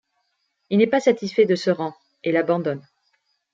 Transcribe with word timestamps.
Il 0.71 0.79
n'est 0.79 0.87
pas 0.87 0.99
satisfait 0.99 1.45
de 1.45 1.53
ce 1.55 1.69
rang 1.69 1.93
et 2.23 2.31
l'abandonne. 2.31 2.81